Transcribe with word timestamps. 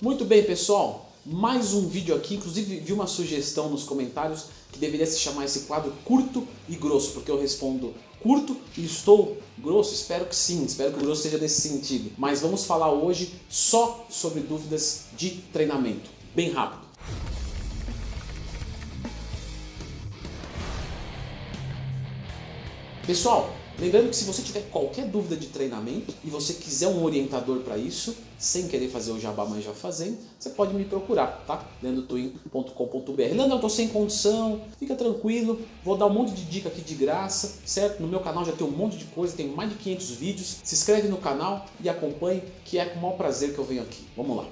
Muito 0.00 0.24
bem, 0.24 0.44
pessoal. 0.44 1.10
Mais 1.26 1.74
um 1.74 1.88
vídeo 1.88 2.14
aqui. 2.14 2.36
Inclusive, 2.36 2.78
vi 2.78 2.92
uma 2.92 3.08
sugestão 3.08 3.68
nos 3.68 3.82
comentários 3.82 4.44
que 4.70 4.78
deveria 4.78 5.04
se 5.04 5.18
chamar 5.18 5.44
esse 5.44 5.60
quadro 5.60 5.92
curto 6.04 6.46
e 6.68 6.76
grosso, 6.76 7.10
porque 7.14 7.28
eu 7.28 7.40
respondo 7.40 7.92
curto 8.22 8.56
e 8.76 8.84
estou 8.84 9.38
grosso. 9.58 9.92
Espero 9.92 10.26
que 10.26 10.36
sim, 10.36 10.64
espero 10.64 10.92
que 10.92 11.00
o 11.00 11.02
grosso 11.02 11.22
seja 11.22 11.36
nesse 11.36 11.62
sentido. 11.62 12.12
Mas 12.16 12.42
vamos 12.42 12.64
falar 12.64 12.92
hoje 12.92 13.34
só 13.48 14.06
sobre 14.08 14.40
dúvidas 14.40 15.06
de 15.16 15.30
treinamento. 15.52 16.08
Bem 16.32 16.52
rápido. 16.52 16.82
Pessoal, 23.08 23.48
lembrando 23.80 24.10
que 24.10 24.16
se 24.16 24.26
você 24.26 24.42
tiver 24.42 24.68
qualquer 24.70 25.06
dúvida 25.06 25.34
de 25.34 25.46
treinamento 25.46 26.14
e 26.22 26.28
você 26.28 26.52
quiser 26.52 26.88
um 26.88 27.02
orientador 27.02 27.60
para 27.60 27.78
isso, 27.78 28.14
sem 28.36 28.68
querer 28.68 28.90
fazer 28.90 29.12
o 29.12 29.18
jabá, 29.18 29.46
mas 29.46 29.64
já 29.64 29.72
fazendo, 29.72 30.18
você 30.38 30.50
pode 30.50 30.74
me 30.74 30.84
procurar, 30.84 31.42
tá? 31.46 31.66
leandrotwin.com.br. 31.82 33.16
Leandro, 33.16 33.56
eu 33.56 33.60
tô 33.60 33.70
sem 33.70 33.88
condição, 33.88 34.60
fica 34.78 34.94
tranquilo, 34.94 35.58
vou 35.82 35.96
dar 35.96 36.04
um 36.04 36.12
monte 36.12 36.32
de 36.32 36.44
dica 36.44 36.68
aqui 36.68 36.82
de 36.82 36.94
graça, 36.96 37.60
certo? 37.64 38.02
No 38.02 38.08
meu 38.08 38.20
canal 38.20 38.44
já 38.44 38.52
tem 38.52 38.66
um 38.66 38.70
monte 38.70 38.98
de 38.98 39.06
coisa, 39.06 39.34
tem 39.34 39.48
mais 39.48 39.70
de 39.70 39.76
500 39.76 40.10
vídeos. 40.10 40.56
Se 40.62 40.74
inscreve 40.74 41.08
no 41.08 41.16
canal 41.16 41.64
e 41.82 41.88
acompanhe, 41.88 42.42
que 42.66 42.78
é 42.78 42.84
com 42.84 42.98
o 42.98 43.02
maior 43.02 43.16
prazer 43.16 43.54
que 43.54 43.58
eu 43.58 43.64
venho 43.64 43.80
aqui. 43.80 44.06
Vamos 44.14 44.36
lá. 44.36 44.44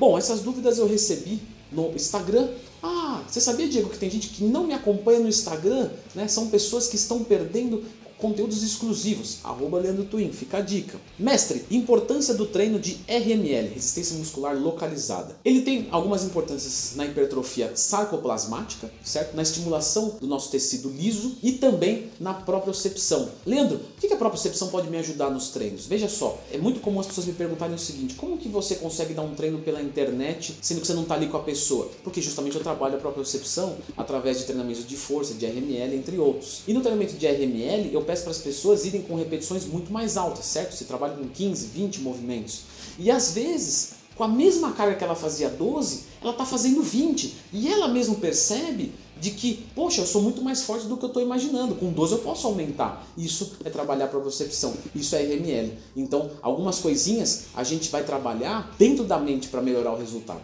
Bom, 0.00 0.16
essas 0.16 0.40
dúvidas 0.40 0.78
eu 0.78 0.88
recebi 0.88 1.42
no 1.70 1.94
Instagram. 1.94 2.48
Ah, 2.82 3.22
você 3.28 3.38
sabia, 3.38 3.68
Diego, 3.68 3.90
que 3.90 3.98
tem 3.98 4.08
gente 4.08 4.28
que 4.28 4.42
não 4.44 4.66
me 4.66 4.72
acompanha 4.72 5.20
no 5.20 5.28
Instagram? 5.28 5.90
Né? 6.14 6.26
São 6.26 6.48
pessoas 6.48 6.88
que 6.88 6.96
estão 6.96 7.22
perdendo 7.22 7.84
conteúdos 8.20 8.62
exclusivos, 8.62 9.38
arroba 9.42 9.78
Leandro 9.78 10.04
Twin, 10.04 10.30
fica 10.30 10.58
a 10.58 10.60
dica. 10.60 10.98
Mestre, 11.18 11.64
importância 11.70 12.34
do 12.34 12.46
treino 12.46 12.78
de 12.78 12.98
RML, 13.08 13.74
resistência 13.74 14.16
muscular 14.16 14.56
localizada. 14.56 15.36
Ele 15.44 15.62
tem 15.62 15.88
algumas 15.90 16.24
importâncias 16.24 16.92
na 16.96 17.06
hipertrofia 17.06 17.72
sarcoplasmática, 17.74 18.90
certo? 19.02 19.34
Na 19.34 19.42
estimulação 19.42 20.16
do 20.20 20.26
nosso 20.26 20.50
tecido 20.50 20.90
liso 20.90 21.36
e 21.42 21.52
também 21.52 22.10
na 22.20 22.34
propriocepção. 22.34 23.28
Leandro, 23.46 23.80
o 23.96 24.00
que 24.00 24.12
a 24.12 24.16
propriocepção 24.16 24.68
pode 24.68 24.90
me 24.90 24.98
ajudar 24.98 25.30
nos 25.30 25.48
treinos? 25.48 25.86
Veja 25.86 26.08
só, 26.08 26.38
é 26.52 26.58
muito 26.58 26.80
comum 26.80 27.00
as 27.00 27.06
pessoas 27.06 27.26
me 27.26 27.32
perguntarem 27.32 27.74
o 27.74 27.78
seguinte, 27.78 28.14
como 28.14 28.36
que 28.36 28.48
você 28.48 28.74
consegue 28.74 29.14
dar 29.14 29.22
um 29.22 29.34
treino 29.34 29.58
pela 29.60 29.80
internet 29.80 30.56
sendo 30.60 30.80
que 30.80 30.86
você 30.86 30.94
não 30.94 31.02
está 31.02 31.14
ali 31.14 31.28
com 31.28 31.36
a 31.36 31.42
pessoa? 31.42 31.90
Porque 32.02 32.20
justamente 32.20 32.56
eu 32.56 32.62
trabalho 32.62 32.96
a 32.96 32.98
propriocepção 32.98 33.76
através 33.96 34.38
de 34.38 34.44
treinamentos 34.44 34.86
de 34.86 34.96
força, 34.96 35.34
de 35.34 35.46
RML, 35.46 35.94
entre 35.94 36.18
outros. 36.18 36.62
E 36.66 36.72
no 36.72 36.80
treinamento 36.80 37.14
de 37.14 37.26
RML 37.26 37.90
eu 37.92 38.02
peço 38.10 38.24
para 38.24 38.32
as 38.32 38.38
pessoas 38.38 38.84
irem 38.84 39.02
com 39.02 39.14
repetições 39.14 39.64
muito 39.64 39.92
mais 39.92 40.16
altas, 40.16 40.44
certo? 40.44 40.74
Você 40.74 40.84
trabalha 40.84 41.14
com 41.14 41.28
15, 41.28 41.68
20 41.68 42.00
movimentos. 42.00 42.62
E 42.98 43.08
às 43.08 43.30
vezes, 43.34 43.92
com 44.16 44.24
a 44.24 44.28
mesma 44.28 44.72
carga 44.72 44.96
que 44.96 45.04
ela 45.04 45.14
fazia 45.14 45.48
12, 45.48 46.06
ela 46.20 46.32
está 46.32 46.44
fazendo 46.44 46.82
20. 46.82 47.36
E 47.52 47.68
ela 47.68 47.86
mesmo 47.86 48.16
percebe 48.16 48.92
de 49.20 49.30
que, 49.30 49.64
poxa, 49.76 50.00
eu 50.00 50.06
sou 50.06 50.22
muito 50.22 50.42
mais 50.42 50.62
forte 50.62 50.88
do 50.88 50.96
que 50.96 51.04
eu 51.04 51.06
estou 51.06 51.22
imaginando. 51.22 51.76
Com 51.76 51.92
12 51.92 52.14
eu 52.14 52.18
posso 52.18 52.48
aumentar. 52.48 53.06
Isso 53.16 53.52
é 53.64 53.70
trabalhar 53.70 54.08
para 54.08 54.18
percepção. 54.18 54.74
Isso 54.92 55.14
é 55.14 55.22
RML. 55.22 55.78
Então, 55.94 56.32
algumas 56.42 56.80
coisinhas 56.80 57.44
a 57.54 57.62
gente 57.62 57.90
vai 57.90 58.02
trabalhar 58.02 58.74
dentro 58.76 59.04
da 59.04 59.20
mente 59.20 59.46
para 59.46 59.62
melhorar 59.62 59.92
o 59.92 59.98
resultado 59.98 60.40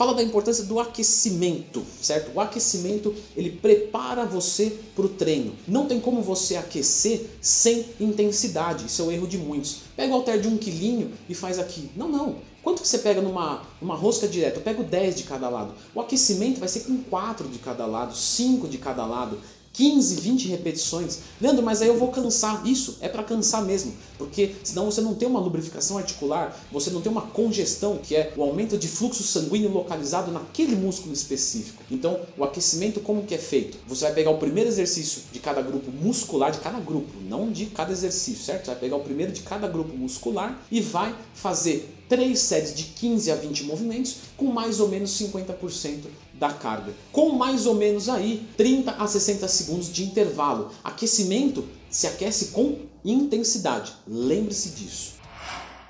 fala 0.00 0.14
da 0.14 0.22
importância 0.22 0.64
do 0.64 0.80
aquecimento, 0.80 1.84
certo? 2.00 2.34
O 2.34 2.40
aquecimento 2.40 3.14
ele 3.36 3.50
prepara 3.50 4.24
você 4.24 4.74
para 4.96 5.04
o 5.04 5.10
treino. 5.10 5.52
Não 5.68 5.84
tem 5.84 6.00
como 6.00 6.22
você 6.22 6.56
aquecer 6.56 7.26
sem 7.38 7.84
intensidade. 8.00 8.86
Isso 8.86 9.02
é 9.02 9.04
o 9.04 9.12
erro 9.12 9.26
de 9.26 9.36
muitos. 9.36 9.82
Pega 9.94 10.10
o 10.10 10.16
halter 10.16 10.40
de 10.40 10.48
um 10.48 10.56
quilinho 10.56 11.12
e 11.28 11.34
faz 11.34 11.58
aqui. 11.58 11.90
Não, 11.94 12.08
não. 12.08 12.36
Quanto 12.62 12.80
que 12.80 12.88
você 12.88 12.96
pega 12.96 13.20
numa, 13.20 13.60
numa 13.78 13.94
rosca 13.94 14.26
direta? 14.26 14.56
Eu 14.56 14.62
pego 14.62 14.82
10 14.82 15.16
de 15.16 15.24
cada 15.24 15.50
lado. 15.50 15.74
O 15.94 16.00
aquecimento 16.00 16.58
vai 16.58 16.68
ser 16.70 16.80
com 16.80 17.02
4 17.02 17.46
de 17.48 17.58
cada 17.58 17.84
lado, 17.84 18.16
5 18.16 18.68
de 18.68 18.78
cada 18.78 19.04
lado. 19.04 19.38
15, 19.72 20.16
20 20.16 20.48
repetições. 20.48 21.20
Leandro, 21.40 21.62
mas 21.62 21.80
aí 21.80 21.88
eu 21.88 21.98
vou 21.98 22.08
cansar. 22.08 22.66
Isso 22.66 22.98
é 23.00 23.08
para 23.08 23.22
cansar 23.22 23.64
mesmo, 23.64 23.94
porque 24.18 24.54
senão 24.64 24.86
você 24.86 25.00
não 25.00 25.14
tem 25.14 25.28
uma 25.28 25.40
lubrificação 25.40 25.98
articular, 25.98 26.58
você 26.70 26.90
não 26.90 27.00
tem 27.00 27.10
uma 27.10 27.22
congestão, 27.22 27.98
que 27.98 28.16
é 28.16 28.32
o 28.36 28.42
aumento 28.42 28.76
de 28.76 28.88
fluxo 28.88 29.22
sanguíneo 29.22 29.72
localizado 29.72 30.30
naquele 30.30 30.76
músculo 30.76 31.12
específico. 31.12 31.82
Então, 31.90 32.20
o 32.36 32.44
aquecimento 32.44 33.00
como 33.00 33.24
que 33.24 33.34
é 33.34 33.38
feito? 33.38 33.78
Você 33.88 34.04
vai 34.04 34.14
pegar 34.14 34.30
o 34.30 34.38
primeiro 34.38 34.68
exercício 34.68 35.22
de 35.32 35.38
cada 35.38 35.62
grupo 35.62 35.90
muscular, 35.90 36.50
de 36.50 36.58
cada 36.58 36.80
grupo, 36.80 37.10
não 37.28 37.50
de 37.50 37.66
cada 37.66 37.92
exercício, 37.92 38.44
certo? 38.44 38.64
Você 38.64 38.70
vai 38.72 38.80
pegar 38.80 38.96
o 38.96 39.04
primeiro 39.04 39.32
de 39.32 39.42
cada 39.42 39.68
grupo 39.68 39.96
muscular 39.96 40.60
e 40.70 40.80
vai 40.80 41.14
fazer 41.34 41.96
três 42.08 42.40
séries 42.40 42.74
de 42.74 42.82
15 42.82 43.30
a 43.30 43.36
20 43.36 43.64
movimentos 43.64 44.16
com 44.36 44.46
mais 44.46 44.80
ou 44.80 44.88
menos 44.88 45.10
50% 45.12 46.00
da 46.40 46.50
carga. 46.50 46.94
Com 47.12 47.32
mais 47.32 47.66
ou 47.66 47.74
menos 47.74 48.08
aí 48.08 48.48
30 48.56 48.92
a 48.92 49.06
60 49.06 49.46
segundos 49.46 49.92
de 49.92 50.02
intervalo. 50.02 50.70
Aquecimento 50.82 51.68
se 51.90 52.06
aquece 52.06 52.46
com 52.46 52.78
intensidade. 53.04 53.92
Lembre-se 54.08 54.70
disso. 54.70 55.20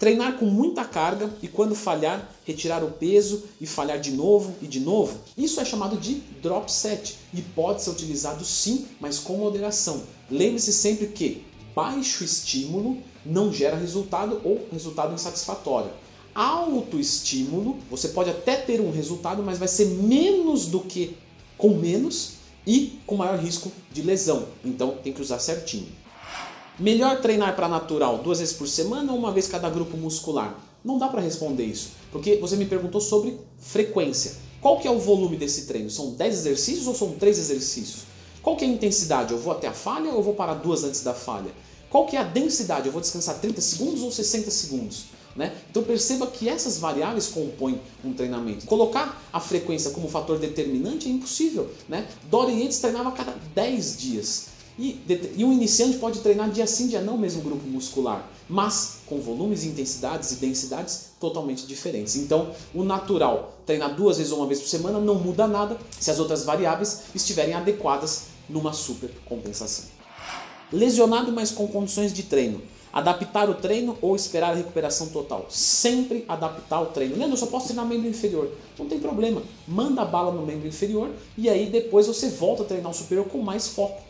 Treinar 0.01 0.39
com 0.39 0.47
muita 0.47 0.85
carga 0.85 1.31
e 1.43 1.47
quando 1.47 1.75
falhar, 1.75 2.29
retirar 2.45 2.83
o 2.83 2.91
peso 2.91 3.45
e 3.61 3.67
falhar 3.67 4.01
de 4.01 4.11
novo 4.11 4.55
e 4.61 4.67
de 4.67 4.81
novo. 4.81 5.21
Isso 5.37 5.61
é 5.61 5.65
chamado 5.65 5.97
de 5.99 6.15
drop 6.43 6.73
set 6.73 7.19
e 7.33 7.43
pode 7.43 7.83
ser 7.83 7.91
utilizado 7.91 8.45
sim, 8.45 8.87
mas 8.99 9.19
com 9.19 9.37
moderação. 9.37 10.03
Lembre-se 10.31 10.73
sempre 10.73 11.07
que 11.09 11.45
baixo 11.77 12.25
estímulo 12.25 12.99
não 13.25 13.53
gera 13.53 13.77
resultado 13.77 14.41
ou 14.43 14.67
resultado 14.73 15.15
insatisfatório 15.15 15.91
autoestímulo, 16.35 17.79
você 17.91 18.09
pode 18.09 18.31
até 18.31 18.57
ter 18.57 18.81
um 18.81 18.91
resultado, 18.91 19.43
mas 19.43 19.59
vai 19.59 19.69
ser 19.69 19.87
menos 19.87 20.67
do 20.67 20.81
que 20.81 21.17
com 21.57 21.71
menos 21.71 22.35
e 22.67 22.99
com 23.07 23.17
maior 23.17 23.39
risco 23.39 23.71
de 23.93 24.03
lesão. 24.03 24.47
Então 24.65 24.97
tem 25.03 25.13
que 25.13 25.23
usar 25.23 25.39
certinho. 25.39 25.89
Melhor 26.79 27.21
treinar 27.21 27.55
para 27.57 27.69
natural 27.69 28.19
duas 28.19 28.39
vezes 28.39 28.55
por 28.55 28.67
semana 28.67 29.13
ou 29.13 29.19
uma 29.19 29.33
vez 29.33 29.47
cada 29.47 29.69
grupo 29.69 29.97
muscular? 29.97 30.59
Não 30.83 30.99
dá 30.99 31.09
para 31.09 31.21
responder 31.21 31.65
isso, 31.65 31.91
porque 32.11 32.37
você 32.37 32.57
me 32.57 32.65
perguntou 32.65 33.01
sobre 33.01 33.39
frequência. 33.59 34.37
Qual 34.61 34.79
que 34.79 34.89
é 34.89 34.91
o 34.91 34.99
volume 34.99 35.37
desse 35.37 35.67
treino? 35.67 35.91
São 35.91 36.13
10 36.13 36.35
exercícios 36.35 36.87
ou 36.87 36.95
são 36.95 37.13
3 37.13 37.39
exercícios? 37.39 38.05
Qual 38.43 38.57
que 38.57 38.65
é 38.65 38.69
a 38.69 38.71
intensidade? 38.71 39.33
Eu 39.33 39.39
vou 39.39 39.53
até 39.53 39.69
a 39.69 39.73
falha 39.73 40.11
ou 40.13 40.23
vou 40.23 40.35
parar 40.35 40.55
duas 40.55 40.83
antes 40.85 41.03
da 41.03 41.13
falha? 41.13 41.51
Qual 41.91 42.07
que 42.07 42.17
é 42.17 42.21
a 42.21 42.25
densidade? 42.25 42.87
Eu 42.87 42.93
vou 42.93 43.01
descansar 43.01 43.39
30 43.39 43.61
segundos 43.61 44.03
ou 44.03 44.11
60 44.11 44.51
segundos? 44.51 45.05
Né? 45.37 45.55
Então 45.71 45.83
perceba 45.83 46.27
que 46.27 46.49
essas 46.49 46.79
variáveis 46.79 47.29
compõem 47.29 47.81
um 48.05 48.13
treinamento. 48.13 48.67
Colocar 48.67 49.23
a 49.33 49.39
frequência 49.39 49.91
como 49.93 50.09
fator 50.09 50.39
determinante 50.39 51.09
é 51.09 51.11
impossível. 51.11 51.71
Né? 51.89 52.07
Dorian 52.29 52.57
Yates 52.57 52.81
treinava 52.81 53.11
a 53.11 53.13
cada 53.13 53.37
10 53.55 53.97
dias. 53.99 54.51
E, 54.79 54.99
e, 55.37 55.45
um 55.45 55.53
iniciante 55.53 55.99
pode 55.99 56.21
treinar 56.21 56.49
dia 56.51 56.67
sim, 56.67 56.87
dia 56.87 57.03
não, 57.03 57.19
mesmo 57.19 57.43
grupo 57.43 57.67
muscular, 57.67 58.27
mas 58.49 59.01
com 59.05 59.21
volumes, 59.21 59.65
intensidades 59.65 60.33
e 60.33 60.37
densidades 60.37 61.11
totalmente 61.21 61.67
diferentes. 61.67 62.17
Então, 62.17 62.55
o 62.75 62.83
natural, 62.83 63.61
treinar 63.67 63.95
duas 63.95 64.17
vezes 64.17 64.33
ou 64.33 64.39
uma 64.39 64.47
vez 64.47 64.59
por 64.59 64.69
semana, 64.69 64.99
não 64.99 65.17
muda 65.17 65.47
nada 65.47 65.77
se 65.99 66.11
as 66.11 66.19
outras 66.19 66.45
variáveis 66.45 67.03
estiverem 67.15 67.53
adequadas 67.53 68.29
numa 68.49 68.73
super 68.73 69.11
compensação. 69.27 69.85
Lesionado, 70.73 71.31
mas 71.31 71.51
com 71.51 71.69
condições 71.69 72.11
de 72.11 72.23
treino. 72.23 72.63
Adaptar 72.93 73.49
o 73.49 73.55
treino 73.55 73.97
ou 74.03 74.17
esperar 74.17 74.51
a 74.51 74.55
recuperação 74.55 75.09
total? 75.09 75.47
Sempre 75.49 76.25
adaptar 76.27 76.81
o 76.81 76.87
treino. 76.87 77.17
Leandro, 77.17 77.35
eu 77.35 77.39
só 77.39 77.47
posso 77.47 77.67
treinar 77.67 77.87
membro 77.87 78.09
inferior. 78.09 78.51
Não 78.79 78.87
tem 78.87 78.99
problema. 78.99 79.43
Manda 79.67 80.03
a 80.03 80.05
bala 80.05 80.33
no 80.33 80.45
membro 80.45 80.67
inferior 80.67 81.11
e 81.39 81.49
aí 81.49 81.67
depois 81.67 82.09
você 82.09 82.29
volta 82.29 82.63
a 82.63 82.67
treinar 82.67 82.91
o 82.91 82.95
superior 82.95 83.27
com 83.27 83.39
mais 83.39 83.69
foco. 83.69 84.03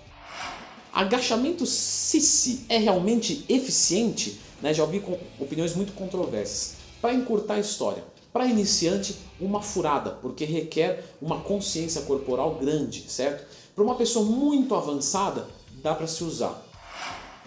Agachamento 0.92 1.66
Sissi 1.66 2.64
é 2.68 2.78
realmente 2.78 3.44
eficiente? 3.48 4.40
Né? 4.62 4.72
Já 4.72 4.82
ouvi 4.82 5.02
opiniões 5.38 5.74
muito 5.74 5.92
controversas. 5.92 6.76
Para 7.00 7.14
encurtar 7.14 7.54
a 7.54 7.60
história, 7.60 8.04
para 8.32 8.46
iniciante, 8.46 9.16
uma 9.40 9.62
furada, 9.62 10.10
porque 10.10 10.44
requer 10.44 11.04
uma 11.20 11.40
consciência 11.40 12.02
corporal 12.02 12.56
grande, 12.56 13.04
certo? 13.08 13.46
Para 13.74 13.84
uma 13.84 13.94
pessoa 13.94 14.24
muito 14.24 14.74
avançada, 14.74 15.46
dá 15.82 15.94
para 15.94 16.06
se 16.06 16.22
usar. 16.22 16.69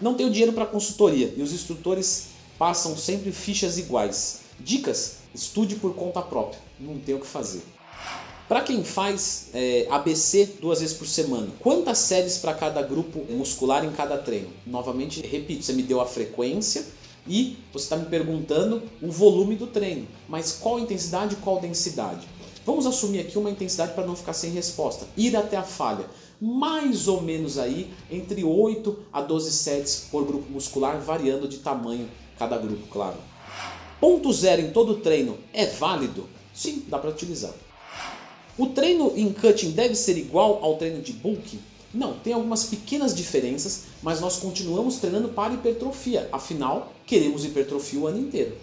Não 0.04 0.12
tenho 0.12 0.28
dinheiro 0.28 0.52
para 0.52 0.66
consultoria 0.66 1.32
e 1.34 1.40
os 1.40 1.50
instrutores 1.50 2.26
passam 2.58 2.94
sempre 2.94 3.32
fichas 3.32 3.78
iguais. 3.78 4.40
Dicas? 4.60 5.20
Estude 5.34 5.76
por 5.76 5.94
conta 5.94 6.20
própria. 6.20 6.60
Não 6.78 6.98
tem 6.98 7.14
o 7.14 7.20
que 7.20 7.26
fazer. 7.26 7.62
Para 8.46 8.60
quem 8.60 8.84
faz 8.84 9.48
é, 9.54 9.86
ABC 9.90 10.56
duas 10.60 10.80
vezes 10.80 10.94
por 10.94 11.06
semana, 11.06 11.48
quantas 11.58 11.96
séries 11.96 12.36
para 12.36 12.52
cada 12.52 12.82
grupo 12.82 13.24
muscular 13.32 13.82
em 13.82 13.92
cada 13.92 14.18
treino? 14.18 14.50
Novamente, 14.66 15.26
repito, 15.26 15.64
você 15.64 15.72
me 15.72 15.82
deu 15.82 16.02
a 16.02 16.06
frequência 16.06 16.84
e 17.26 17.56
você 17.72 17.84
está 17.84 17.96
me 17.96 18.04
perguntando 18.04 18.82
o 19.00 19.10
volume 19.10 19.56
do 19.56 19.68
treino. 19.68 20.06
Mas 20.28 20.52
qual 20.52 20.78
intensidade 20.78 21.32
e 21.32 21.38
qual 21.38 21.60
densidade? 21.60 22.28
Vamos 22.66 22.84
assumir 22.84 23.20
aqui 23.20 23.38
uma 23.38 23.50
intensidade 23.50 23.94
para 23.94 24.06
não 24.06 24.14
ficar 24.14 24.34
sem 24.34 24.50
resposta. 24.50 25.06
Ir 25.16 25.34
até 25.34 25.56
a 25.56 25.62
falha 25.62 26.04
mais 26.44 27.08
ou 27.08 27.22
menos 27.22 27.58
aí 27.58 27.90
entre 28.10 28.44
8 28.44 28.98
a 29.10 29.22
12 29.22 29.50
sets 29.50 30.08
por 30.10 30.26
grupo 30.26 30.52
muscular, 30.52 31.00
variando 31.00 31.48
de 31.48 31.58
tamanho 31.58 32.06
cada 32.38 32.58
grupo, 32.58 32.86
claro. 32.88 33.16
Ponto 33.98 34.30
zero 34.30 34.60
em 34.60 34.70
todo 34.70 34.96
treino 34.96 35.38
é 35.54 35.64
válido? 35.64 36.28
Sim, 36.52 36.84
dá 36.86 36.98
para 36.98 37.08
utilizar. 37.08 37.54
O 38.58 38.66
treino 38.66 39.10
em 39.16 39.32
cutting 39.32 39.70
deve 39.70 39.94
ser 39.94 40.18
igual 40.18 40.62
ao 40.62 40.76
treino 40.76 41.00
de 41.00 41.14
bulking? 41.14 41.60
Não, 41.94 42.12
tem 42.18 42.34
algumas 42.34 42.64
pequenas 42.64 43.14
diferenças, 43.14 43.84
mas 44.02 44.20
nós 44.20 44.36
continuamos 44.36 44.96
treinando 44.96 45.30
para 45.30 45.54
hipertrofia. 45.54 46.28
Afinal, 46.30 46.92
queremos 47.06 47.44
hipertrofia 47.44 48.00
o 48.00 48.06
ano 48.06 48.18
inteiro. 48.18 48.54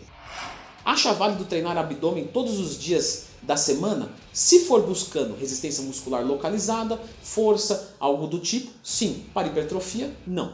Acha 0.83 1.13
válido 1.13 1.45
treinar 1.45 1.77
abdômen 1.77 2.27
todos 2.27 2.59
os 2.59 2.77
dias 2.77 3.25
da 3.41 3.55
semana? 3.55 4.09
Se 4.33 4.61
for 4.61 4.81
buscando 4.81 5.37
resistência 5.37 5.83
muscular 5.83 6.25
localizada, 6.25 6.99
força, 7.21 7.95
algo 7.99 8.25
do 8.25 8.39
tipo, 8.39 8.71
sim. 8.83 9.25
Para 9.33 9.47
hipertrofia, 9.47 10.11
não. 10.25 10.53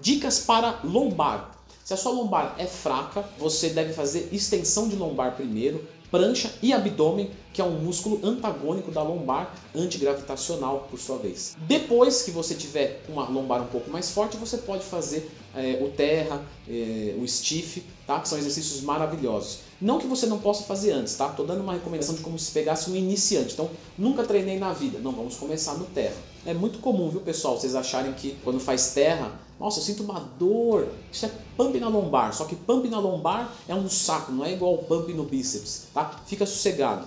Dicas 0.00 0.40
para 0.40 0.80
lombar. 0.84 1.52
Se 1.82 1.94
a 1.94 1.96
sua 1.96 2.12
lombar 2.12 2.54
é 2.58 2.66
fraca, 2.66 3.24
você 3.38 3.70
deve 3.70 3.92
fazer 3.92 4.28
extensão 4.30 4.88
de 4.88 4.96
lombar 4.96 5.36
primeiro, 5.36 5.86
prancha 6.10 6.52
e 6.62 6.72
abdômen, 6.72 7.30
que 7.52 7.60
é 7.60 7.64
um 7.64 7.78
músculo 7.78 8.20
antagônico 8.22 8.90
da 8.90 9.02
lombar 9.02 9.54
antigravitacional, 9.74 10.86
por 10.90 10.98
sua 10.98 11.18
vez. 11.18 11.56
Depois 11.60 12.22
que 12.22 12.30
você 12.30 12.54
tiver 12.54 13.02
uma 13.08 13.28
lombar 13.28 13.62
um 13.62 13.66
pouco 13.66 13.90
mais 13.90 14.10
forte, 14.10 14.36
você 14.36 14.58
pode 14.58 14.84
fazer 14.84 15.30
é, 15.56 15.82
o 15.82 15.90
terra, 15.90 16.42
é, 16.68 17.14
o 17.18 17.26
stiff, 17.26 17.82
tá? 18.06 18.20
que 18.20 18.28
são 18.28 18.38
exercícios 18.38 18.80
maravilhosos. 18.80 19.60
Não 19.80 19.98
que 19.98 20.06
você 20.06 20.26
não 20.26 20.38
possa 20.38 20.64
fazer 20.64 20.92
antes, 20.92 21.14
tá? 21.14 21.28
Tô 21.28 21.44
dando 21.44 21.62
uma 21.62 21.74
recomendação 21.74 22.14
de 22.14 22.22
como 22.22 22.38
se 22.38 22.50
pegasse 22.52 22.90
um 22.90 22.96
iniciante. 22.96 23.52
Então, 23.52 23.68
nunca 23.98 24.24
treinei 24.24 24.58
na 24.58 24.72
vida. 24.72 24.98
Não, 24.98 25.12
vamos 25.12 25.36
começar 25.36 25.74
no 25.74 25.84
terra. 25.86 26.16
É 26.46 26.54
muito 26.54 26.78
comum, 26.78 27.10
viu, 27.10 27.20
pessoal, 27.20 27.58
vocês 27.58 27.74
acharem 27.74 28.12
que 28.12 28.36
quando 28.42 28.60
faz 28.60 28.92
terra, 28.94 29.32
nossa, 29.58 29.80
eu 29.80 29.84
sinto 29.84 30.02
uma 30.02 30.20
dor. 30.38 30.88
Isso 31.12 31.26
é 31.26 31.30
pump 31.56 31.78
na 31.78 31.88
lombar. 31.88 32.34
Só 32.34 32.44
que 32.44 32.56
pump 32.56 32.88
na 32.88 32.98
lombar 32.98 33.52
é 33.68 33.74
um 33.74 33.88
saco, 33.88 34.32
não 34.32 34.44
é 34.44 34.52
igual 34.52 34.78
pump 34.78 35.12
no 35.12 35.24
bíceps, 35.24 35.88
tá? 35.92 36.20
Fica 36.26 36.46
sossegado. 36.46 37.06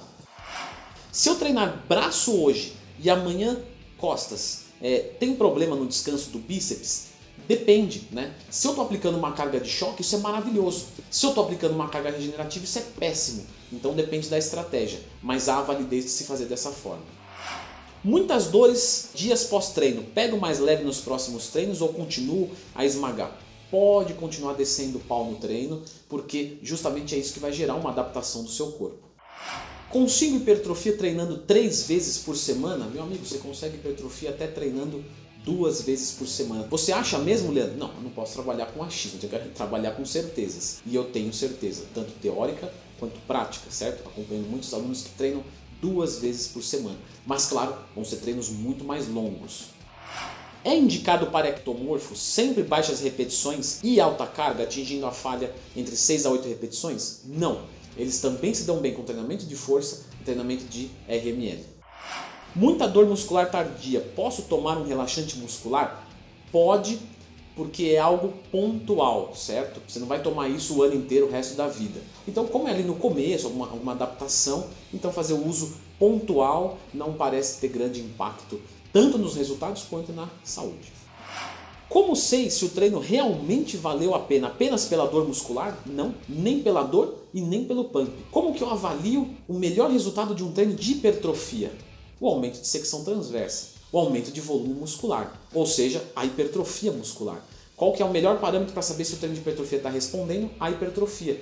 Se 1.12 1.30
eu 1.30 1.36
treinar 1.36 1.84
braço 1.88 2.40
hoje 2.40 2.74
e 3.00 3.10
amanhã 3.10 3.58
costas, 3.98 4.66
é, 4.82 5.00
tem 5.20 5.36
problema 5.36 5.76
no 5.76 5.88
descanso 5.88 6.30
do 6.30 6.40
bíceps? 6.40 7.07
Depende, 7.48 8.08
né? 8.12 8.34
Se 8.50 8.68
eu 8.68 8.72
estou 8.72 8.86
aplicando 8.86 9.18
uma 9.18 9.32
carga 9.32 9.60
de 9.60 9.70
choque, 9.70 10.02
isso 10.02 10.16
é 10.16 10.20
maravilhoso. 10.20 10.88
Se 11.10 11.26
eu 11.26 11.30
estou 11.30 11.46
aplicando 11.46 11.74
uma 11.74 11.88
carga 11.88 12.12
regenerativa, 12.12 12.66
isso 12.66 12.80
é 12.80 12.84
péssimo. 13.00 13.46
Então 13.72 13.94
depende 13.94 14.28
da 14.28 14.38
estratégia, 14.38 15.00
mas 15.22 15.48
há 15.48 15.60
a 15.60 15.62
validez 15.62 16.04
de 16.04 16.12
se 16.12 16.26
fazer 16.26 16.46
dessa 16.46 16.72
forma. 16.72 17.04
Muitas 18.04 18.48
dores 18.48 19.10
dias 19.14 19.46
pós-treino. 19.46 20.04
Pego 20.04 20.38
mais 20.38 20.60
leve 20.60 20.84
nos 20.84 21.00
próximos 21.00 21.48
treinos 21.48 21.82
ou 21.82 21.90
continuo 21.90 22.50
a 22.76 22.86
esmagar? 22.86 23.38
Pode 23.72 24.14
continuar 24.14 24.54
descendo 24.54 24.98
o 24.98 25.02
pau 25.02 25.26
no 25.26 25.38
treino, 25.38 25.84
porque 26.08 26.58
justamente 26.62 27.16
é 27.16 27.18
isso 27.18 27.34
que 27.34 27.40
vai 27.40 27.52
gerar 27.52 27.76
uma 27.76 27.90
adaptação 27.90 28.44
do 28.44 28.50
seu 28.50 28.72
corpo. 28.74 29.08
Consigo 29.90 30.38
hipertrofia 30.38 30.96
treinando 30.98 31.38
três 31.40 31.84
vezes 31.88 32.18
por 32.18 32.36
semana? 32.36 32.86
Meu 32.86 33.04
amigo, 33.04 33.26
você 33.26 33.38
consegue 33.38 33.76
hipertrofia 33.76 34.30
até 34.30 34.48
treinando 34.48 35.04
duas 35.48 35.82
vezes 35.82 36.12
por 36.12 36.28
semana. 36.28 36.68
Você 36.70 36.92
acha 36.92 37.18
mesmo, 37.18 37.54
Leandro? 37.54 37.78
Não, 37.78 37.88
eu 37.96 38.02
não 38.02 38.10
posso 38.10 38.34
trabalhar 38.34 38.66
com 38.66 38.84
achismo, 38.84 39.18
eu 39.24 39.30
tenho 39.30 39.44
que 39.44 39.50
trabalhar 39.52 39.92
com 39.92 40.06
certezas. 40.06 40.80
E 40.86 40.94
eu 40.94 41.06
tenho 41.06 41.34
certeza, 41.34 41.86
tanto 41.96 42.12
teórica 42.22 42.70
quanto 43.00 43.18
prática, 43.22 43.72
certo? 43.72 44.06
Acompanho 44.06 44.42
muitos 44.42 44.74
alunos 44.74 45.04
que 45.04 45.10
treinam 45.12 45.42
duas 45.82 46.20
vezes 46.20 46.50
por 46.50 46.62
semana. 46.62 46.98
Mas 47.26 47.46
claro, 47.46 47.78
vão 47.96 48.04
ser 48.04 48.18
treinos 48.18 48.50
muito 48.50 48.84
mais 48.84 49.08
longos. 49.08 49.70
É 50.66 50.76
indicado 50.76 51.28
para 51.28 51.48
ectomorfo 51.48 52.14
sempre 52.14 52.62
baixas 52.62 53.00
repetições 53.00 53.80
e 53.82 54.02
alta 54.02 54.28
carga, 54.28 54.64
atingindo 54.64 55.06
a 55.06 55.12
falha 55.12 55.54
entre 55.78 55.96
6 55.96 56.26
a 56.26 56.30
8 56.30 56.46
repetições? 56.46 57.22
Não. 57.24 57.62
Eles 57.96 58.20
também 58.20 58.54
se 58.54 58.64
dão 58.64 58.80
bem 58.80 58.94
com 58.94 59.04
treinamento 59.04 59.46
de 59.46 59.56
força 59.56 60.08
e 60.20 60.26
treinamento 60.26 60.66
de 60.66 60.90
RML. 61.08 61.77
Muita 62.58 62.88
dor 62.88 63.06
muscular 63.06 63.52
tardia. 63.52 64.02
Posso 64.16 64.42
tomar 64.42 64.80
um 64.80 64.84
relaxante 64.84 65.38
muscular? 65.38 66.04
Pode, 66.52 66.98
porque 67.56 67.90
é 67.90 68.00
algo 68.00 68.34
pontual, 68.52 69.36
certo? 69.36 69.80
Você 69.88 70.00
não 70.00 70.08
vai 70.08 70.24
tomar 70.24 70.50
isso 70.50 70.76
o 70.76 70.82
ano 70.82 70.96
inteiro, 70.96 71.28
o 71.28 71.30
resto 71.30 71.56
da 71.56 71.68
vida. 71.68 72.02
Então, 72.28 72.48
como 72.48 72.68
é 72.68 72.72
ali 72.72 72.82
no 72.82 72.96
começo, 72.96 73.46
alguma, 73.46 73.68
alguma 73.68 73.92
adaptação, 73.92 74.66
então 74.92 75.14
fazer 75.14 75.34
o 75.34 75.48
uso 75.48 75.76
pontual 76.00 76.80
não 76.92 77.14
parece 77.14 77.62
ter 77.62 77.68
grande 77.68 78.00
impacto, 78.00 78.60
tanto 78.92 79.20
nos 79.20 79.36
resultados 79.36 79.84
quanto 79.84 80.12
na 80.12 80.28
saúde. 80.44 80.92
Como 81.88 82.16
sei 82.16 82.50
se 82.50 82.66
o 82.66 82.70
treino 82.70 82.98
realmente 82.98 83.78
valeu 83.78 84.16
a 84.16 84.20
pena 84.20 84.48
apenas 84.48 84.86
pela 84.86 85.06
dor 85.06 85.28
muscular? 85.28 85.78
Não, 85.86 86.16
nem 86.28 86.64
pela 86.64 86.82
dor 86.82 87.20
e 87.32 87.40
nem 87.40 87.66
pelo 87.66 87.86
pump. 87.86 88.12
Como 88.32 88.56
que 88.56 88.64
eu 88.64 88.70
avalio 88.72 89.30
o 89.48 89.54
melhor 89.54 89.92
resultado 89.92 90.34
de 90.34 90.44
um 90.44 90.52
treino 90.52 90.74
de 90.74 90.94
hipertrofia? 90.94 91.72
O 92.20 92.28
aumento 92.28 92.60
de 92.60 92.68
secção 92.68 93.04
transversa 93.04 93.78
o 93.92 93.98
aumento 93.98 94.32
de 94.32 94.42
volume 94.42 94.74
muscular, 94.74 95.40
ou 95.54 95.66
seja, 95.66 96.04
a 96.16 96.26
hipertrofia 96.26 96.92
muscular. 96.92 97.42
Qual 97.76 97.94
que 97.94 98.02
é 98.02 98.06
o 98.06 98.12
melhor 98.12 98.40
parâmetro 98.40 98.74
para 98.74 98.82
saber 98.82 99.06
se 99.06 99.14
o 99.14 99.18
treino 99.18 99.36
de 99.36 99.42
hipertrofia 99.42 99.78
está 99.78 99.90
respondendo 99.90 100.50
à 100.60 100.70
hipertrofia? 100.70 101.42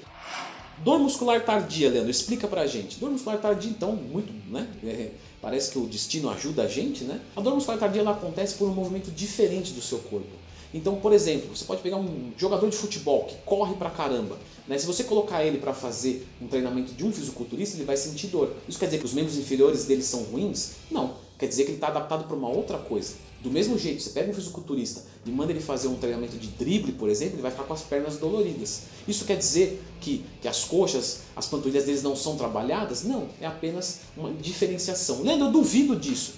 Dor 0.83 0.99
muscular 0.99 1.43
tardia, 1.43 1.89
Leandro, 1.89 2.11
explica 2.11 2.47
pra 2.47 2.67
gente. 2.67 2.99
Dor 2.99 3.09
muscular 3.09 3.39
tardia, 3.39 3.71
então, 3.71 3.95
muito, 3.95 4.33
né? 4.51 4.67
É, 4.83 5.11
parece 5.41 5.71
que 5.71 5.79
o 5.79 5.87
destino 5.87 6.29
ajuda 6.29 6.63
a 6.63 6.67
gente, 6.67 7.05
né? 7.05 7.21
A 7.35 7.41
dor 7.41 7.55
muscular 7.55 7.79
tardia 7.79 8.01
ela 8.01 8.11
acontece 8.11 8.55
por 8.55 8.67
um 8.67 8.73
movimento 8.73 9.09
diferente 9.09 9.71
do 9.71 9.81
seu 9.81 9.99
corpo. 9.99 10.44
Então, 10.75 10.97
por 10.97 11.13
exemplo, 11.13 11.55
você 11.55 11.63
pode 11.63 11.81
pegar 11.81 11.95
um 11.95 12.33
jogador 12.37 12.69
de 12.69 12.75
futebol 12.75 13.23
que 13.23 13.35
corre 13.45 13.75
pra 13.75 13.89
caramba. 13.89 14.37
Né? 14.67 14.77
Se 14.77 14.85
você 14.85 15.05
colocar 15.05 15.41
ele 15.41 15.57
para 15.57 15.73
fazer 15.73 16.27
um 16.41 16.47
treinamento 16.47 16.91
de 16.93 17.05
um 17.05 17.13
fisiculturista, 17.13 17.77
ele 17.77 17.85
vai 17.85 17.95
sentir 17.95 18.27
dor. 18.27 18.53
Isso 18.67 18.77
quer 18.77 18.87
dizer 18.87 18.97
que 18.97 19.05
os 19.05 19.13
membros 19.13 19.37
inferiores 19.37 19.85
dele 19.85 20.03
são 20.03 20.23
ruins? 20.23 20.73
Não. 20.91 21.13
Quer 21.39 21.47
dizer 21.47 21.63
que 21.63 21.69
ele 21.69 21.77
está 21.77 21.87
adaptado 21.87 22.27
para 22.27 22.35
uma 22.35 22.49
outra 22.49 22.77
coisa. 22.77 23.13
Do 23.41 23.49
mesmo 23.49 23.79
jeito, 23.79 24.03
você 24.03 24.09
pega 24.09 24.29
um 24.29 24.33
fisiculturista 24.33 25.03
e 25.25 25.31
manda 25.31 25.53
ele 25.53 25.61
fazer 25.61 25.87
um 25.87 25.95
treinamento 25.95 26.35
de 26.37 26.47
drible, 26.47 26.91
por 26.91 27.07
exemplo, 27.07 27.35
ele 27.35 27.41
vai 27.41 27.51
ficar 27.51 27.63
com 27.63 27.73
as 27.73 27.81
pernas 27.81 28.17
doloridas. 28.17 28.81
Isso 29.07 29.23
quer 29.23 29.37
dizer 29.37 29.81
que, 30.01 30.25
que 30.41 30.47
as 30.47 30.65
coxas, 30.65 31.21
as 31.37 31.47
panturrilhas 31.47 31.85
deles 31.85 32.03
não 32.03 32.17
são 32.17 32.35
trabalhadas? 32.35 33.03
Não, 33.03 33.29
é 33.39 33.45
apenas 33.45 34.01
uma 34.17 34.33
diferenciação. 34.33 35.21
Leandro, 35.21 35.47
eu 35.47 35.51
duvido 35.53 35.95
disso. 35.95 36.33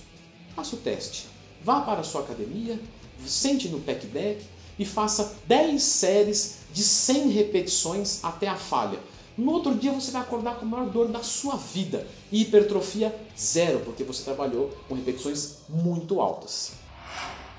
Faça 0.55 0.75
o 0.75 0.79
teste. 0.79 1.25
Vá 1.63 1.81
para 1.81 2.01
a 2.01 2.03
sua 2.03 2.21
academia, 2.21 2.79
sente 3.25 3.69
no 3.69 3.79
pack 3.79 4.05
deck 4.07 4.43
e 4.77 4.85
faça 4.85 5.35
10 5.47 5.81
séries 5.81 6.57
de 6.71 6.83
100 6.83 7.29
repetições 7.29 8.23
até 8.23 8.47
a 8.47 8.55
falha. 8.55 8.99
No 9.37 9.51
outro 9.51 9.75
dia 9.75 9.91
você 9.91 10.11
vai 10.11 10.21
acordar 10.21 10.55
com 10.55 10.65
a 10.65 10.67
maior 10.67 10.89
dor 10.89 11.07
da 11.07 11.21
sua 11.21 11.55
vida. 11.55 12.07
E 12.31 12.41
hipertrofia 12.41 13.15
zero, 13.39 13.79
porque 13.81 14.03
você 14.03 14.23
trabalhou 14.23 14.75
com 14.89 14.95
repetições 14.95 15.57
muito 15.69 16.19
altas. 16.19 16.71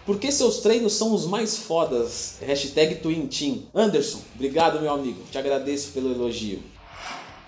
Por 0.05 0.19
que 0.19 0.33
seus 0.33 0.59
treinos 0.59 0.95
são 0.95 1.15
os 1.15 1.27
mais 1.27 1.57
fodas? 1.57 2.37
Hashtag 2.41 2.97
Twin 2.97 3.29
Anderson, 3.75 4.21
obrigado 4.35 4.81
meu 4.81 4.93
amigo, 4.93 5.23
te 5.31 5.38
agradeço 5.38 5.93
pelo 5.93 6.11
elogio. 6.11 6.62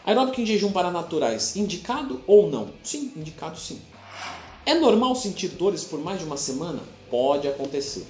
Aeróbico 0.05 0.41
em 0.41 0.47
jejum 0.47 0.71
para 0.71 0.91
naturais, 0.91 1.57
indicado 1.57 2.21
ou 2.27 2.51
não? 2.51 2.71
Sim, 2.83 3.13
indicado 3.17 3.59
sim. 3.59 3.81
É 4.65 4.75
normal 4.75 5.17
sentir 5.17 5.49
dores 5.49 5.85
por 5.85 5.99
mais 6.01 6.19
de 6.19 6.25
uma 6.25 6.37
semana? 6.37 6.81
Pode 7.11 7.49
acontecer. 7.49 8.07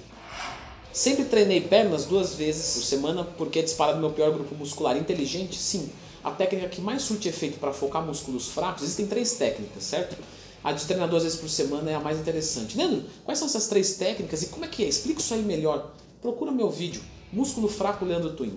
Sempre 0.93 1.25
treinei 1.25 1.61
pernas 1.61 2.05
duas 2.05 2.35
vezes 2.35 2.75
por 2.75 2.83
semana 2.83 3.23
porque 3.23 3.59
é 3.59 3.61
disparado 3.61 3.99
meu 3.99 4.11
pior 4.11 4.31
grupo 4.31 4.53
muscular. 4.55 4.97
Inteligente? 4.97 5.57
Sim. 5.57 5.89
A 6.23 6.31
técnica 6.31 6.67
que 6.69 6.81
mais 6.81 7.01
surte 7.01 7.27
efeito 7.27 7.57
para 7.59 7.73
focar 7.73 8.05
músculos 8.05 8.49
fracos, 8.49 8.83
existem 8.83 9.07
três 9.07 9.33
técnicas, 9.33 9.83
certo? 9.83 10.15
A 10.63 10.71
de 10.71 10.85
treinar 10.85 11.09
duas 11.09 11.23
vezes 11.23 11.39
por 11.39 11.49
semana 11.49 11.89
é 11.89 11.95
a 11.95 11.99
mais 11.99 12.19
interessante. 12.19 12.77
Leandro, 12.77 13.05
quais 13.25 13.39
são 13.39 13.47
essas 13.47 13.67
três 13.67 13.95
técnicas 13.95 14.43
e 14.43 14.47
como 14.47 14.65
é 14.65 14.67
que 14.67 14.83
é? 14.83 14.87
Explica 14.87 15.19
isso 15.19 15.33
aí 15.33 15.41
melhor. 15.41 15.91
Procura 16.21 16.51
meu 16.51 16.69
vídeo, 16.69 17.01
Músculo 17.33 17.67
Fraco 17.67 18.05
Leandro 18.05 18.33
Twin. 18.33 18.55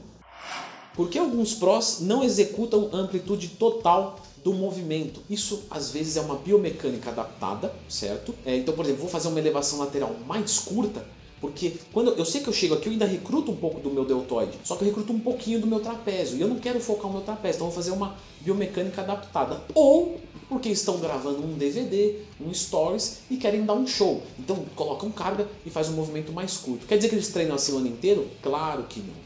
Por 0.95 1.09
que 1.09 1.19
alguns 1.19 1.55
prós 1.55 2.01
não 2.01 2.23
executam 2.23 2.91
amplitude 2.93 3.49
total 3.49 4.21
do 4.45 4.53
movimento? 4.53 5.23
Isso 5.29 5.65
às 5.71 5.91
vezes 5.91 6.17
é 6.19 6.21
uma 6.21 6.37
biomecânica 6.37 7.11
adaptada, 7.11 7.75
certo? 7.89 8.35
É, 8.45 8.55
então, 8.55 8.75
por 8.75 8.85
exemplo, 8.85 9.01
vou 9.01 9.11
fazer 9.11 9.29
uma 9.29 9.41
elevação 9.41 9.79
lateral 9.79 10.15
mais 10.27 10.59
curta, 10.59 11.05
porque 11.41 11.73
quando 11.93 12.13
eu, 12.13 12.25
sei 12.25 12.43
que 12.43 12.49
eu 12.49 12.53
chego 12.53 12.75
aqui, 12.75 12.87
eu 12.87 12.93
ainda 12.93 13.07
recruto 13.07 13.51
um 13.51 13.57
pouco 13.57 13.81
do 13.81 13.91
meu 13.91 14.05
deltoide, 14.05 14.59
só 14.63 14.77
que 14.77 14.83
eu 14.83 14.89
recruto 14.89 15.13
um 15.13 15.19
pouquinho 15.19 15.61
do 15.61 15.67
meu 15.67 15.81
trapézio. 15.81 16.39
E 16.39 16.41
eu 16.41 16.49
não 16.49 16.59
quero 16.59 16.79
focar 16.79 17.11
o 17.11 17.13
meu 17.13 17.23
trapézio, 17.23 17.57
então 17.57 17.67
vou 17.67 17.75
fazer 17.75 17.91
uma 17.91 18.17
biomecânica 18.41 19.03
adaptada. 19.03 19.63
Ou 19.75 20.21
porque 20.49 20.69
estão 20.69 20.99
gravando 20.99 21.43
um 21.43 21.55
DVD, 21.55 22.17
um 22.41 22.53
stories 22.53 23.21
e 23.31 23.37
querem 23.37 23.65
dar 23.65 23.75
um 23.75 23.87
show. 23.87 24.23
Então 24.39 24.65
colocam 24.77 25.11
carga 25.11 25.49
e 25.65 25.71
faz 25.71 25.89
um 25.89 25.93
movimento 25.93 26.33
mais 26.33 26.57
curto. 26.57 26.87
Quer 26.87 26.97
dizer 26.97 27.09
que 27.09 27.15
eles 27.15 27.29
treinam 27.29 27.57
assim 27.57 27.73
o 27.73 27.79
ano 27.79 27.89
inteiro? 27.89 28.29
Claro 28.43 28.85
que 28.85 29.01
não. 29.01 29.24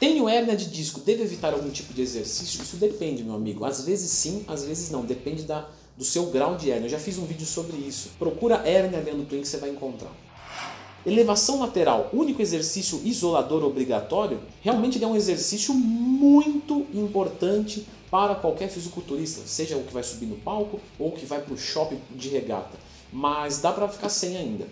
Tenho 0.00 0.26
hérnia 0.26 0.56
de 0.56 0.70
disco, 0.70 1.00
devo 1.00 1.22
evitar 1.22 1.52
algum 1.52 1.68
tipo 1.68 1.92
de 1.92 2.00
exercício? 2.00 2.62
Isso 2.62 2.76
depende, 2.76 3.22
meu 3.22 3.34
amigo. 3.34 3.66
Às 3.66 3.84
vezes 3.84 4.10
sim, 4.10 4.42
às 4.48 4.64
vezes 4.64 4.90
não. 4.90 5.04
Depende 5.04 5.42
da, 5.42 5.68
do 5.94 6.04
seu 6.04 6.30
grau 6.30 6.56
de 6.56 6.70
hérnia. 6.70 6.86
Eu 6.86 6.90
já 6.90 6.98
fiz 6.98 7.18
um 7.18 7.26
vídeo 7.26 7.46
sobre 7.46 7.76
isso. 7.76 8.12
Procura 8.18 8.66
hérnia 8.66 9.02
dentro 9.02 9.20
do 9.20 9.26
Twin 9.26 9.42
que 9.42 9.48
você 9.48 9.58
vai 9.58 9.68
encontrar. 9.68 10.10
Elevação 11.04 11.60
lateral, 11.60 12.08
único 12.14 12.40
exercício 12.40 13.00
isolador 13.04 13.62
obrigatório, 13.62 14.40
realmente 14.62 15.02
é 15.02 15.06
um 15.06 15.16
exercício 15.16 15.74
muito 15.74 16.86
importante 16.94 17.86
para 18.10 18.34
qualquer 18.34 18.68
fisiculturista, 18.68 19.46
seja 19.46 19.76
o 19.76 19.84
que 19.84 19.94
vai 19.94 20.02
subir 20.02 20.26
no 20.26 20.36
palco 20.36 20.80
ou 20.98 21.08
o 21.08 21.12
que 21.12 21.24
vai 21.24 21.40
para 21.40 21.54
o 21.54 21.58
shopping 21.58 22.00
de 22.10 22.28
regata. 22.28 22.78
Mas 23.12 23.58
dá 23.58 23.72
para 23.72 23.88
ficar 23.88 24.08
sem 24.08 24.36
ainda. 24.36 24.66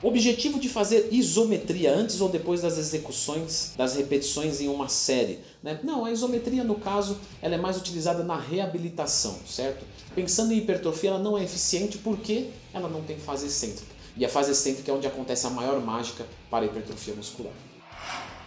Objetivo 0.00 0.60
de 0.60 0.68
fazer 0.68 1.08
isometria 1.10 1.92
antes 1.92 2.20
ou 2.20 2.28
depois 2.28 2.62
das 2.62 2.78
execuções, 2.78 3.72
das 3.76 3.96
repetições 3.96 4.60
em 4.60 4.68
uma 4.68 4.88
série. 4.88 5.40
Né? 5.60 5.80
Não, 5.82 6.04
a 6.04 6.12
isometria 6.12 6.62
no 6.62 6.76
caso 6.76 7.18
ela 7.42 7.56
é 7.56 7.58
mais 7.58 7.76
utilizada 7.76 8.22
na 8.22 8.38
reabilitação, 8.38 9.36
certo? 9.44 9.84
Pensando 10.14 10.52
em 10.52 10.58
hipertrofia 10.58 11.10
ela 11.10 11.18
não 11.18 11.36
é 11.36 11.42
eficiente 11.42 11.98
porque 11.98 12.50
ela 12.72 12.88
não 12.88 13.02
tem 13.02 13.18
fase 13.18 13.46
excêntrica. 13.46 13.92
E 14.16 14.24
a 14.24 14.28
fase 14.28 14.52
excêntrica 14.52 14.88
é 14.88 14.94
onde 14.94 15.06
acontece 15.08 15.48
a 15.48 15.50
maior 15.50 15.80
mágica 15.80 16.24
para 16.48 16.64
a 16.64 16.68
hipertrofia 16.68 17.14
muscular. 17.14 17.52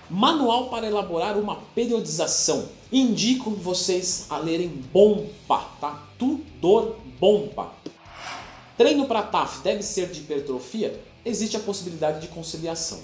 Manual 0.10 0.70
para 0.70 0.88
elaborar 0.88 1.38
uma 1.38 1.58
periodização. 1.76 2.70
Indico 2.92 3.52
vocês 3.52 4.26
a 4.30 4.38
lerem 4.38 4.70
Bomba, 4.70 5.70
tá? 5.82 6.02
Tudor 6.18 6.96
Bomba. 7.20 7.74
Treino 8.78 9.06
para 9.06 9.22
TAF 9.22 9.62
deve 9.62 9.84
ser 9.84 10.10
de 10.10 10.22
hipertrofia? 10.22 11.11
Existe 11.24 11.56
a 11.56 11.60
possibilidade 11.60 12.22
de 12.22 12.28
conciliação. 12.28 13.00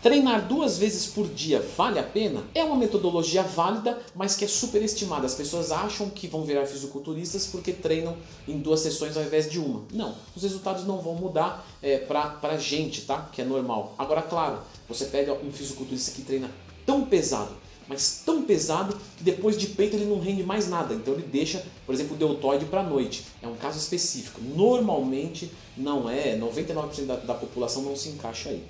Treinar 0.00 0.46
duas 0.46 0.78
vezes 0.78 1.06
por 1.06 1.26
dia 1.26 1.60
vale 1.76 1.98
a 1.98 2.02
pena? 2.02 2.44
É 2.54 2.62
uma 2.62 2.76
metodologia 2.76 3.42
válida, 3.42 3.98
mas 4.14 4.36
que 4.36 4.44
é 4.44 4.48
superestimada. 4.48 5.26
As 5.26 5.34
pessoas 5.34 5.72
acham 5.72 6.08
que 6.08 6.28
vão 6.28 6.44
virar 6.44 6.64
fisiculturistas 6.66 7.46
porque 7.46 7.72
treinam 7.72 8.16
em 8.46 8.58
duas 8.58 8.80
sessões 8.80 9.16
ao 9.16 9.24
invés 9.24 9.50
de 9.50 9.58
uma. 9.58 9.82
Não, 9.92 10.14
os 10.36 10.44
resultados 10.44 10.86
não 10.86 10.98
vão 10.98 11.14
mudar 11.14 11.66
é, 11.82 11.98
pra, 11.98 12.26
pra 12.28 12.56
gente, 12.56 13.02
tá? 13.02 13.28
Que 13.32 13.42
é 13.42 13.44
normal. 13.44 13.94
Agora, 13.98 14.22
claro, 14.22 14.60
você 14.88 15.06
pega 15.06 15.32
um 15.32 15.50
fisiculturista 15.50 16.12
que 16.12 16.22
treina 16.22 16.48
tão 16.84 17.04
pesado, 17.04 17.50
mas 17.88 18.22
tão 18.24 18.42
pesado 18.42 18.96
que 19.16 19.22
depois 19.22 19.56
de 19.56 19.68
peito 19.68 19.96
ele 19.96 20.06
não 20.06 20.20
rende 20.20 20.42
mais 20.42 20.68
nada. 20.68 20.94
Então 20.94 21.14
ele 21.14 21.26
deixa, 21.30 21.64
por 21.84 21.94
exemplo, 21.94 22.14
o 22.14 22.18
deltoide 22.18 22.64
para 22.64 22.80
a 22.80 22.84
noite. 22.84 23.24
É 23.42 23.46
um 23.46 23.56
caso 23.56 23.78
específico. 23.78 24.40
Normalmente 24.40 25.50
não 25.76 26.08
é, 26.08 26.36
99% 26.38 27.06
da, 27.06 27.16
da 27.16 27.34
população 27.34 27.82
não 27.82 27.96
se 27.96 28.08
encaixa 28.08 28.50
aí. 28.50 28.62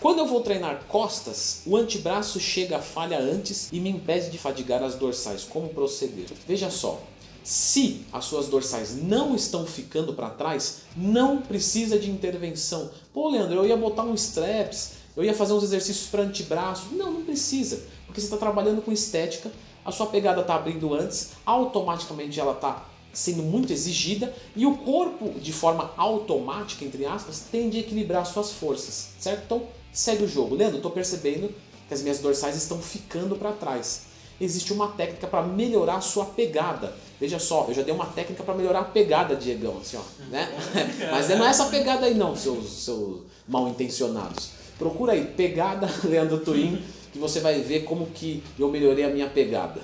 Quando 0.00 0.20
eu 0.20 0.26
vou 0.26 0.40
treinar 0.40 0.84
costas, 0.88 1.60
o 1.66 1.76
antebraço 1.76 2.40
chega 2.40 2.78
a 2.78 2.82
falha 2.82 3.20
antes 3.20 3.68
e 3.70 3.78
me 3.78 3.90
impede 3.90 4.30
de 4.30 4.38
fadigar 4.38 4.82
as 4.82 4.94
dorsais. 4.94 5.44
Como 5.44 5.68
proceder? 5.68 6.26
Veja 6.48 6.70
só, 6.70 7.02
se 7.44 8.06
as 8.12 8.24
suas 8.24 8.48
dorsais 8.48 8.96
não 8.96 9.34
estão 9.34 9.66
ficando 9.66 10.14
para 10.14 10.30
trás, 10.30 10.82
não 10.96 11.42
precisa 11.42 11.98
de 11.98 12.10
intervenção. 12.10 12.90
Pô, 13.12 13.28
Leandro, 13.28 13.56
eu 13.58 13.66
ia 13.66 13.76
botar 13.76 14.04
um 14.04 14.14
straps, 14.14 14.92
eu 15.16 15.24
ia 15.24 15.34
fazer 15.34 15.52
uns 15.52 15.64
exercícios 15.64 16.08
para 16.08 16.22
antebraço. 16.22 16.88
Não, 16.92 17.10
não 17.10 17.24
precisa, 17.24 17.84
porque 18.06 18.20
você 18.20 18.26
está 18.26 18.36
trabalhando 18.36 18.82
com 18.82 18.92
estética, 18.92 19.50
a 19.84 19.92
sua 19.92 20.06
pegada 20.06 20.40
está 20.40 20.54
abrindo 20.54 20.94
antes, 20.94 21.30
automaticamente 21.44 22.38
ela 22.38 22.52
está 22.52 22.86
sendo 23.12 23.42
muito 23.42 23.72
exigida 23.72 24.32
e 24.54 24.66
o 24.66 24.76
corpo, 24.78 25.30
de 25.40 25.52
forma 25.52 25.92
automática, 25.96 26.84
entre 26.84 27.04
aspas, 27.04 27.44
tende 27.50 27.76
a 27.78 27.80
equilibrar 27.80 28.24
suas 28.24 28.52
forças, 28.52 29.10
certo? 29.18 29.42
Então, 29.44 29.62
segue 29.92 30.24
o 30.24 30.28
jogo. 30.28 30.54
Leandro, 30.54 30.76
estou 30.76 30.92
percebendo 30.92 31.52
que 31.88 31.94
as 31.94 32.02
minhas 32.02 32.20
dorsais 32.20 32.56
estão 32.56 32.80
ficando 32.80 33.34
para 33.36 33.52
trás. 33.52 34.02
Existe 34.40 34.72
uma 34.72 34.88
técnica 34.88 35.26
para 35.26 35.42
melhorar 35.42 35.96
a 35.96 36.00
sua 36.00 36.24
pegada. 36.24 36.94
Veja 37.20 37.38
só, 37.38 37.66
eu 37.68 37.74
já 37.74 37.82
dei 37.82 37.92
uma 37.92 38.06
técnica 38.06 38.42
para 38.42 38.54
melhorar 38.54 38.80
a 38.80 38.84
pegada, 38.84 39.36
Diegão, 39.36 39.78
assim, 39.78 39.98
ó, 39.98 40.24
né? 40.30 40.48
Mas 41.10 41.28
não 41.28 41.44
é 41.44 41.50
essa 41.50 41.66
pegada 41.66 42.06
aí 42.06 42.14
não, 42.14 42.34
seus, 42.34 42.84
seus 42.84 43.22
mal 43.46 43.68
intencionados. 43.68 44.59
Procura 44.80 45.12
aí, 45.12 45.26
pegada 45.26 45.86
Leandro 46.08 46.40
Twin, 46.40 46.82
que 47.12 47.18
você 47.18 47.38
vai 47.38 47.60
ver 47.60 47.84
como 47.84 48.06
que 48.06 48.42
eu 48.58 48.70
melhorei 48.70 49.04
a 49.04 49.10
minha 49.10 49.28
pegada. 49.28 49.82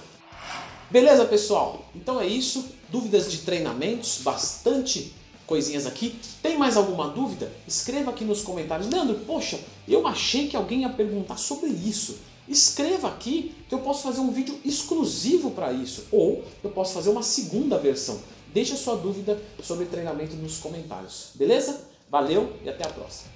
Beleza, 0.91 1.27
pessoal? 1.27 1.85
Então 1.95 2.19
é 2.19 2.27
isso. 2.27 2.65
Dúvidas 2.89 3.31
de 3.31 3.39
treinamentos, 3.39 4.23
bastante 4.23 5.13
coisinhas 5.47 5.87
aqui. 5.87 6.19
Tem 6.43 6.57
mais 6.57 6.79
alguma 6.79 7.09
dúvida? 7.09 7.53
Escreva 7.69 8.11
aqui 8.11 8.25
nos 8.25 8.41
comentários. 8.41 8.89
Leandro, 8.89 9.17
poxa, 9.27 9.61
eu 9.87 10.07
achei 10.07 10.49
que 10.49 10.57
alguém 10.57 10.81
ia 10.81 10.89
perguntar 10.89 11.37
sobre 11.37 11.69
isso. 11.69 12.17
Escreva 12.49 13.09
aqui 13.09 13.55
que 13.69 13.75
eu 13.75 13.81
posso 13.81 14.03
fazer 14.03 14.21
um 14.21 14.31
vídeo 14.31 14.59
exclusivo 14.65 15.51
para 15.51 15.75
isso. 15.75 16.07
Ou 16.11 16.43
eu 16.65 16.71
posso 16.71 16.95
fazer 16.95 17.11
uma 17.11 17.23
segunda 17.23 17.77
versão. 17.77 18.19
Deixe 18.55 18.73
a 18.73 18.77
sua 18.77 18.97
dúvida 18.97 19.39
sobre 19.63 19.85
treinamento 19.85 20.37
nos 20.37 20.57
comentários. 20.57 21.33
Beleza? 21.35 21.83
Valeu 22.09 22.55
e 22.65 22.71
até 22.71 22.87
a 22.87 22.91
próxima. 22.91 23.36